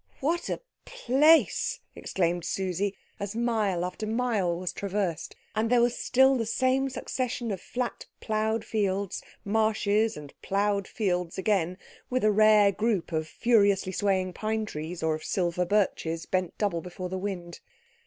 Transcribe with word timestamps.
"What 0.19 0.49
a 0.49 0.61
place!" 0.83 1.79
exclaimed 1.95 2.43
Susie, 2.43 2.95
as 3.19 3.35
mile 3.35 3.85
after 3.85 4.07
mile 4.07 4.57
was 4.57 4.73
traversed, 4.73 5.35
and 5.55 5.69
there 5.69 5.79
was 5.83 5.95
still 5.95 6.35
the 6.35 6.45
same 6.47 6.89
succession 6.89 7.51
of 7.51 7.61
flat 7.61 8.07
ploughed 8.19 8.65
fields, 8.65 9.21
marshes, 9.45 10.17
and 10.17 10.33
ploughed 10.41 10.87
fields 10.87 11.37
again, 11.37 11.77
with 12.09 12.23
a 12.23 12.31
rare 12.31 12.71
group 12.71 13.11
of 13.11 13.27
furiously 13.27 13.91
swaying 13.91 14.33
pine 14.33 14.65
trees 14.65 15.03
or 15.03 15.13
of 15.13 15.23
silver 15.23 15.65
birches 15.65 16.25
bent 16.25 16.57
double 16.57 16.81
before 16.81 17.09
the 17.09 17.19
wind. 17.19 17.59